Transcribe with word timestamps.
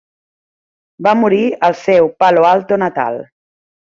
Va 1.07 1.11
morir 1.23 1.41
al 1.67 1.75
seu 1.81 2.09
Palo 2.23 2.47
Alto 2.53 2.79
natal. 2.85 3.21